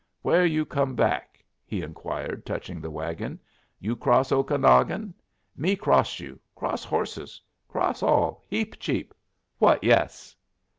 "Where 0.23 0.47
you 0.47 0.65
come 0.65 0.95
back?" 0.95 1.45
he 1.63 1.83
inquired, 1.83 2.43
touching 2.43 2.81
the 2.81 2.89
wagon. 2.89 3.39
"You 3.79 3.95
cross 3.95 4.31
Okanagon? 4.31 5.13
Me 5.55 5.75
cross 5.75 6.19
you; 6.19 6.39
cross 6.55 6.83
horses; 6.83 7.39
cross 7.67 8.01
all. 8.01 8.43
Heap 8.47 8.79
cheap. 8.79 9.13
What 9.59 9.83
yes?" 9.83 10.35